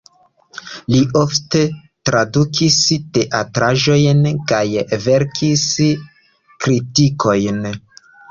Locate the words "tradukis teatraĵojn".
2.09-4.23